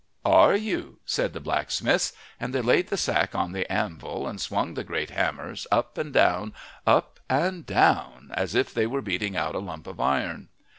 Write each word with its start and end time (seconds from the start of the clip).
"Are 0.25 0.55
you?" 0.55 0.97
said 1.05 1.31
the 1.33 1.39
blacksmiths; 1.39 2.13
and 2.39 2.55
they 2.55 2.61
laid 2.61 2.87
the 2.87 2.97
sack 2.97 3.35
on 3.35 3.51
the 3.51 3.71
anvil 3.71 4.27
and 4.27 4.41
swung 4.41 4.73
the 4.73 4.83
great 4.83 5.11
hammers, 5.11 5.67
up 5.71 5.95
and 5.95 6.11
down, 6.11 6.53
up 6.87 7.19
and 7.29 7.67
down, 7.67 8.31
as 8.33 8.55
if 8.55 8.73
they 8.73 8.87
were 8.87 9.03
beating 9.03 9.37
out 9.37 9.53
a 9.53 9.59
lump 9.59 9.85
of 9.85 9.99
iron. 9.99 10.47